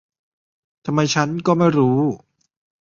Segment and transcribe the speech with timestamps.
[0.85, 1.99] ทำไมฉันก็ไม่รู้